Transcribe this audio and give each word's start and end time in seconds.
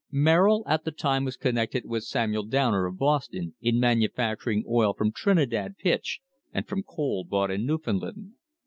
Merrill 0.09 0.63
at 0.65 0.83
the 0.83 0.91
time 0.91 1.25
was 1.25 1.37
connected 1.37 1.85
with 1.85 2.05
Samuel 2.05 2.41
Downer, 2.47 2.87
of 2.87 2.97
Boston, 2.97 3.53
in 3.61 3.79
manufacturing 3.79 4.65
oil 4.67 4.95
from 4.95 5.11
Trinidad 5.11 5.77
pitch 5.77 6.21
and 6.51 6.67
from 6.67 6.81
coal 6.81 7.23
bought 7.23 7.51
in 7.51 7.67
Newfoundland. 7.67 8.31